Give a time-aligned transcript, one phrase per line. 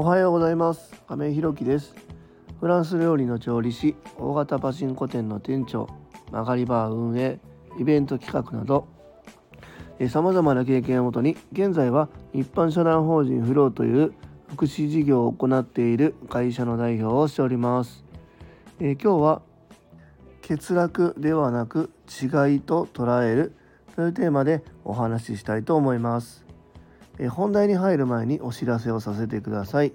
[0.00, 0.94] おはようございます。
[1.08, 1.92] 亀井ひろきです。
[2.60, 5.88] フランス料理の調理師大型パチンコ店の店長
[6.30, 7.40] 曲がりバー運営
[7.80, 8.86] イベント企画など
[10.08, 14.14] さまざまな経験をもとに現在は一般社団法人フローという
[14.52, 18.04] 福祉事業を行っている会社の代表をしております、
[18.78, 19.42] えー、今日は
[20.48, 23.52] 欠落ではなく違いと捉える
[23.96, 26.47] というテーマでお話ししたいと思います。
[27.18, 29.92] え本題に入る前にお知らせをさせてください。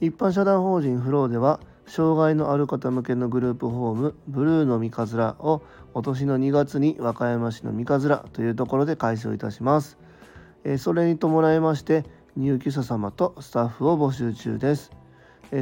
[0.00, 5.62] 一般社団法人フローでは障害のある方向けのグループホームブルーの三日面を
[5.94, 9.98] 今年の2月に和歌山市の三日面というところで開催いたします。
[10.78, 12.04] それに伴いまして
[12.36, 14.92] 入居者様とスタッフを募集中です。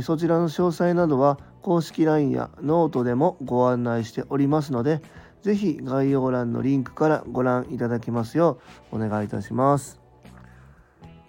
[0.03, 5.01] そちらの詳細などは公式 LINE やノートでもご案内しておりますので
[5.43, 8.59] 是非概要欄のリンクからご覧いただきますよ
[8.91, 10.06] うお願いいたします。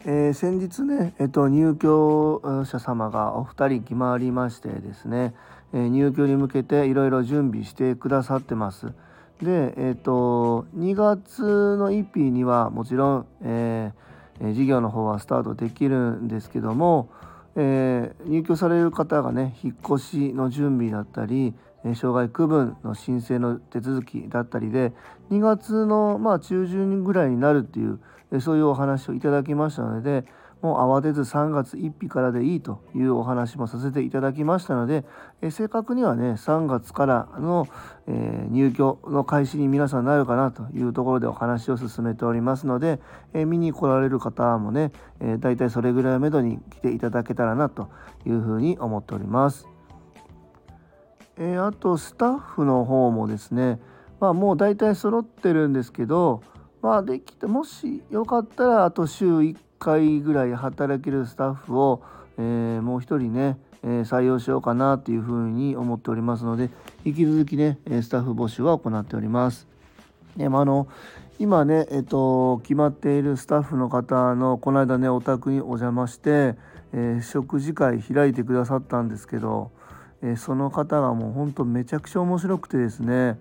[0.05, 5.33] えー、先日ね、えっと、入居者様がお二人決まりましてですね、
[5.73, 8.93] えー、入居に向けていろいろ準備してくださってます。
[9.41, 11.41] で、えっと、2月
[11.77, 17.09] の1日にはもちろん、えー、事業の方はスタートできるんですけども、
[17.55, 21.55] えー、入居される方がね引っ越しの準備だったり
[21.95, 24.93] 障害区分の申請の手続きだったりで
[25.31, 27.99] 2月のまあ中旬ぐらいになるっていう
[28.41, 30.25] そういうお話をいただきましたので
[30.61, 35.05] もう慌てず3月1日からでいいというお話もさせていただきましたので、
[35.41, 37.67] え正確にはね3月からの、
[38.07, 42.99] え入居の開始に皆さんなるかなというところでお話を進めておりますので、
[43.33, 47.89] え見に来られる方もね、えー、大体それぐらいをめどに来ていただけたらなと
[48.25, 49.67] いうふうに思っております。
[51.37, 53.79] え、あとスタッフの方もですね、
[54.19, 56.41] まあ、もう大体揃ってるんですけど、
[56.81, 62.03] まあ、できてもしよかったらあと週1回ぐらい働けるスタッフを、
[62.37, 66.69] えー、もう一人ね、えー、採用しようかなっていうふうに思っておりますので
[67.03, 69.67] 引き続きねスタッフ募集は行っております。
[70.35, 70.87] でまあ、あの
[71.39, 76.55] 今ね、えっと、決まっているスタッフの方のこの間ねお宅にお邪魔して、
[76.93, 79.71] えー、食事会開いてくださったんですけど、
[80.21, 83.37] えその方がもうほんとめちゃくちゃ面白くてですね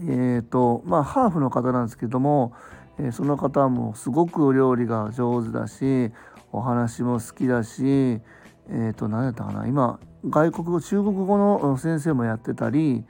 [0.00, 2.52] え、ー、とまあハーフの方なんですけども、
[3.00, 6.12] えその方もすごくお料理が上手だし
[6.52, 13.04] お話も好きだしえ、ー、と何やったかな今外国語中国語の先生もやってたり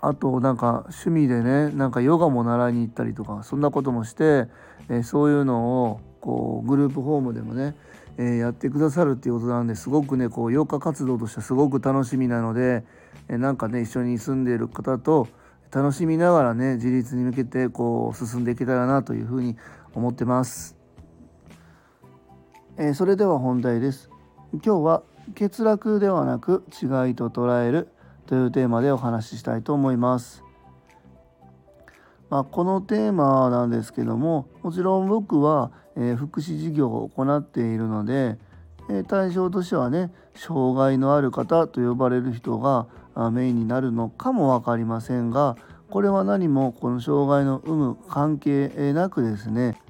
[0.00, 4.46] あとなんか趣味でねなんかヨガも習いに行ったりとかそんなこともして、
[4.88, 7.74] えそういうのをこうグループホームでもね
[8.18, 12.84] えー、やってくださるっていうことなんですごくねこう養化活動としてはすごく楽しみなので、
[13.28, 15.26] えー、なんかね一緒に住んでいる方と
[15.72, 19.56] 楽しみながらね自立に向けてこう進んでいけたらなというふうに
[19.94, 20.76] 思ってます。
[22.76, 24.10] えー、それでは本題です。
[24.52, 25.02] 今日は
[25.38, 27.88] 欠落ではなく違いと捉える
[28.26, 30.42] というテーマでお話ししたいと思います。
[32.30, 38.38] まあ、このテーマなんですけどももちろん僕は、えー、福祉事業を行っているので、
[38.88, 42.86] えー、対象としてはね障害のある方と呼ばれる人が
[43.32, 45.56] メインになるのかも分かりませんが
[45.90, 49.80] これは何もこの障害の有無関係なくですね、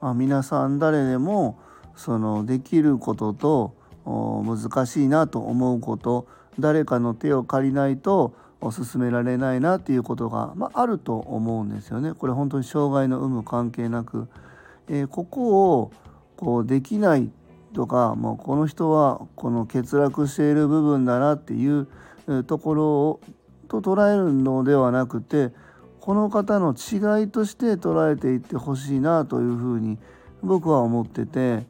[0.00, 1.58] まあ、皆さん誰でも
[1.96, 3.74] そのできることと
[4.04, 6.26] 難しいなと思うこと
[6.58, 8.34] 誰かの手を借りないと
[8.72, 12.12] 進められないなっていうことが、まあ、あると思うんですよね。
[12.12, 14.28] これ本当に障害の有無関係なく、
[14.88, 15.92] えー、ここを
[16.36, 17.30] こうできない
[17.74, 21.86] とかもうこの人はこの欠落している部分だなっていう
[22.46, 23.20] ところを
[23.68, 25.52] と捉えるのではなくて
[26.00, 29.98] この方の違いとして捉えていってほしいなというふうに
[30.42, 31.66] 僕は思ってて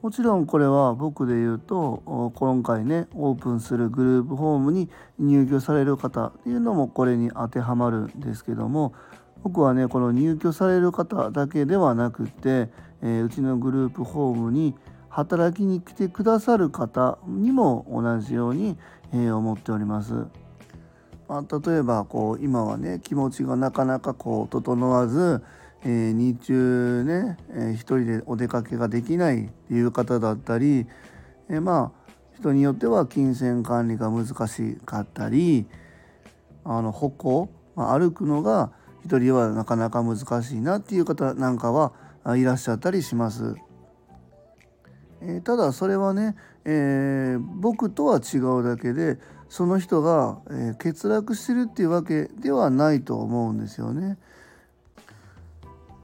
[0.00, 8.94] もちろんこれは僕で言うと今回ねオープンするグループホームに入居される方っていうのもこれに当てはまるんですけども
[9.42, 12.70] 僕はねこの入居される方だけではなくて、
[13.02, 14.74] えー、うちのグループホームに
[15.10, 18.78] 働きに来てくださる方にも同じように、
[19.14, 20.26] え、思っております。
[21.28, 25.42] まあ、例えばこう今はね気持ちがなかなかこう整わず
[25.82, 30.86] えー、日中ね、えー、一人でお出かけができないっていう方だったり、
[31.48, 35.66] えー、まあ人によっては金銭管理が難しかったり
[36.64, 38.72] あの歩行、まあ、歩くのが
[39.04, 41.92] 一人はなかなか難しいなっていう方なんかは
[42.36, 43.56] いらっしゃったりします。
[45.22, 49.18] え、ただそれはね、えー、僕とは違うだけで
[49.48, 54.18] その人が、えー、欠落してるっていうわけではないと思うんですよね。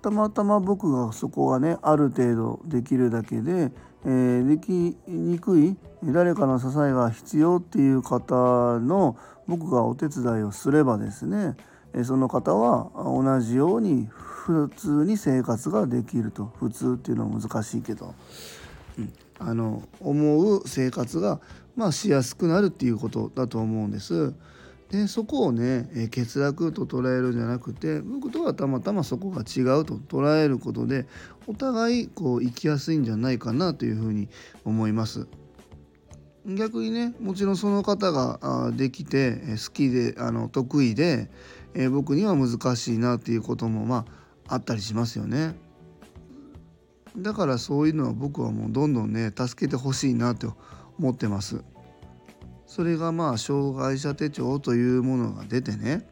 [0.03, 3.73] たまたま僕がそこがねある程度できるだけで、
[4.05, 9.17] えー、できにくい誰かの支えが必要っていう方の
[9.49, 11.57] 僕がお手伝いをすればですね
[12.05, 18.15] その方は同じように普通に生活ができると普通っていうのは難しいけど、
[19.39, 21.41] あの思う生活が
[21.77, 24.35] まあしやすくなるっていうことだと思うんです。
[24.91, 31.07] でそこをね、え欠落と捉えるんじゃなくて僕とはたまたまそこが違うと捉えることで
[31.49, 34.29] お互いこう生きやすいんじゃないかなというふうに
[34.65, 35.27] 思います。
[36.47, 41.29] 逆にねもちろんその方ができて好きであの得意で、
[41.75, 44.05] え僕には難しいなっていうこともま
[44.49, 45.57] ああったりしますよね。
[47.19, 50.55] だからそういうのは僕はもうどんどんね助けてほしいなと
[50.99, 51.65] 思ってます。
[52.67, 56.07] それがまあ障害者手帳というものが出てね、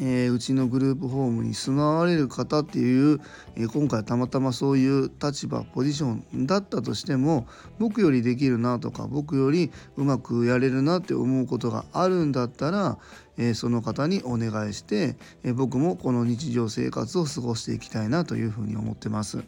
[0.00, 3.20] えー、うちのグループホームに住まわれる方っていう、
[3.56, 7.46] えー、今回たまたまそういう立場ポジションだったとしても
[7.78, 12.98] 僕よりできるなとか僕よりうまくやれるなって思うことがあるんだったら、
[13.38, 19.44] えー、その方にお願いして、え僕もこの日常生活を過ごしていきたいなというふうに思ってます。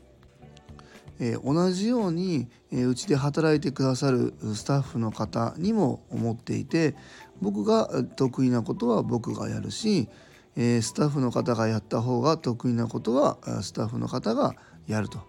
[1.21, 6.95] え、同じようにうち、で働いてくださるスタッフの方にも思っていて
[7.41, 10.09] 僕が得意なことは僕がやるし、
[10.57, 14.55] え、スタッフの方がやった方が得意なことはスタッフの方が
[14.87, 15.21] やると。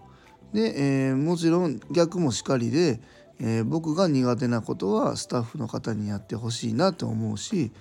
[0.53, 2.99] で、え、もちろん逆もしかりで、
[3.39, 7.71] え、僕が苦手なことはスタッフの方にやってほしいなと思うし、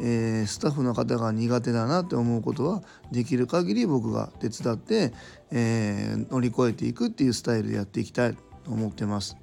[0.00, 2.82] えー、スタッフの方が苦手だなって思うことは
[3.12, 5.12] できる限り僕が手伝って、
[5.50, 9.36] えー、乗り越えていくっていうスタイルでやっていきたいと思ってます。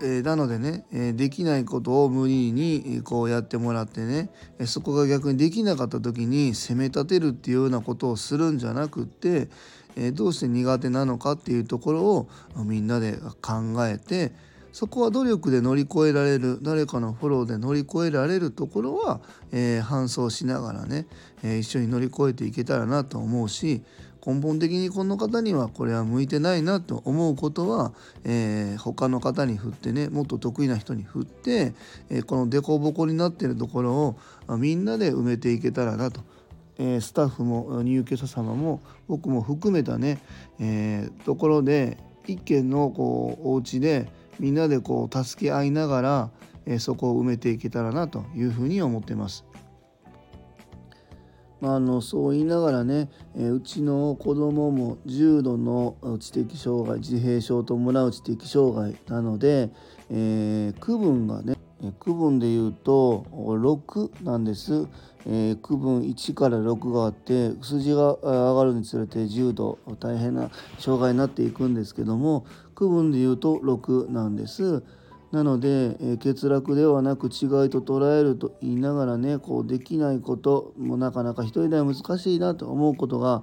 [0.00, 9.48] えー、なのでね、えできないことを無理にこうやってもらってねえそこが逆にできなかった時に責め立てるっていうようなことをするんじゃなくって、
[9.96, 12.28] えどうして苦手なのかっていうところを
[12.64, 14.32] みんなで考えて、
[14.78, 19.20] そこは努力で乗り越えられる誰かのフォローで乗り越えられるところは、
[19.50, 21.08] えー、搬送しながらね、
[21.42, 23.82] えー、一緒に乗り越えていけたらなと思うし
[24.24, 27.92] 根本的にこの方にはこれは向いてないなと思うことは、
[28.22, 31.74] えー、他の方に振ってねもっと得意な人に振って、
[32.08, 34.16] えー、この凸凹になってるところ
[34.48, 36.20] をみんなで埋めていけたらなと。
[36.80, 40.20] え、スタッフも入居者様も僕も含めたね、
[40.60, 41.98] え、ところで
[42.28, 46.30] 一軒のこうお家でみんなでこう助け合いながら、
[46.66, 49.44] えそこを埋めていけたらなというふうに思ってます。
[51.60, 59.70] まあ、あのそう言いながらね、えうちの子供も重度の知的障害自閉症と伴う知的障害なので、
[60.10, 61.57] えー、区分がね
[62.00, 64.88] 区分でいうと6なんです、
[65.26, 74.82] えー、区分1から6があって数字が上がるにつれて重度大変な障害になっていくんですけども区分でいうと6なんです。
[75.30, 77.30] なので、えー、欠落ではなく違い
[77.68, 83.42] と捉えると言いながらねこうできないこともなかなか一人では難しいなと思うことが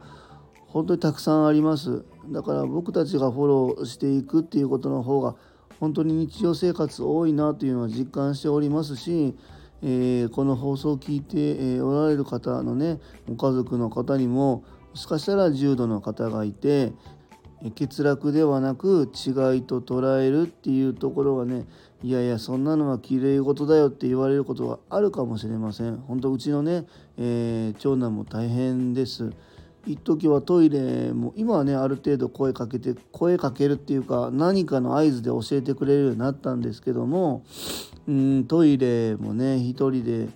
[0.66, 5.36] 本当にたくさんありますだから僕たちがフォローしていくっていうことの方が
[5.80, 9.36] 本当に日常生活多いなというのは実感しておりますし、
[9.82, 16.94] えー、この放送を聞いて、えー、おられる方のねご家族の方にももしかしたら重度の方がいて
[17.78, 21.66] 欠落ではなく違いと捉えるっていうところはね
[22.04, 25.98] いやいやそんなのはきれい事だよって言われることがあるかもしれません。
[25.98, 26.86] 本当うちのね、
[27.18, 29.32] えー、長男も大変です。
[29.86, 37.44] 一時はトイレも今はねある程度声かけて声かけるっていうか何かの合図で教えてくれるようになったんですけども
[38.08, 40.28] うんトイレもね一人で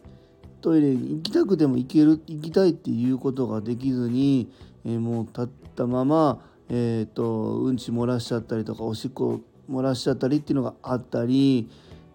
[0.61, 4.51] トイレに行きたくても行ける行きたいっていうことができずに、
[4.85, 11.67] えー、もう立ったままえーと、うんち漏らしちゃったりとかおしっこ漏らしちゃったりっていうのがあったり、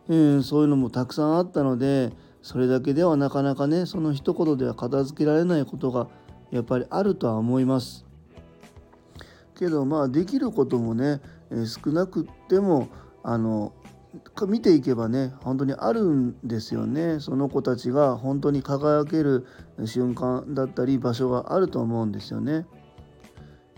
[0.09, 2.13] うん、そういうのもたくさんあったので
[2.43, 6.09] それだけではなかなかねその一言では片付けられないことが
[6.55, 8.07] やっぱりあるとは思います。
[9.57, 11.21] けどまあできることもね、
[11.51, 12.89] えー、少なくっても
[13.25, 13.73] あの
[14.47, 19.47] 見ていけばね本当にあるんですよねその子たちが本当に輝ける
[19.85, 22.67] 瞬間だったり場所があると思うんですよね。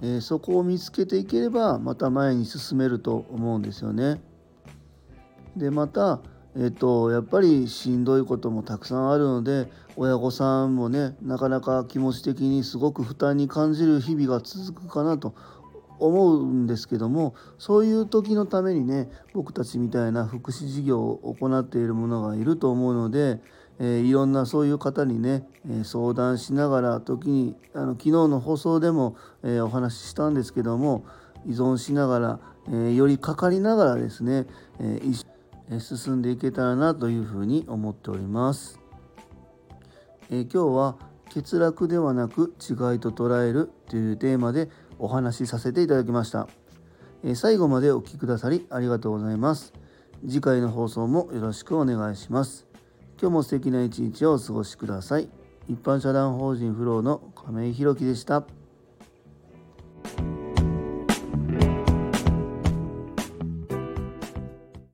[0.02, 4.21] えー、そこを見つけていければまた前に進めると思うんですよね。
[5.56, 6.21] でまた、
[6.58, 15.34] えーと、やっぱりしんどいこともたくさんあるので親御さんもねなかなか気持ち的にすごく負担に感じる日々が続くかなと
[15.98, 23.38] 思うんですけどもそういう時のためにね僕たちみたいな福祉事業を行っているものがいると思うので、
[23.78, 31.04] えー、いろんなそういう方にね、え相談しながら時にあの昨日の放送でも、えお話ししたんですけども
[31.46, 32.40] 依存しながら、
[32.72, 34.46] えよりかかりながらですね、
[34.80, 35.00] え
[35.80, 38.80] 進んでいけたらなというふうに思っております。
[40.30, 40.96] え今日は
[41.35, 46.49] 欠落ではなく違いと捉えるというテーマでお話しさせていただきました。
[47.25, 49.73] え最後までお聴きくださりありがとうございます。
[50.26, 52.66] 次回の放送もよろしくお願いします。
[53.20, 55.28] 今日も素敵な一日をお過ごしください。
[55.68, 58.55] 一般社団法人フローの亀井宏樹でした。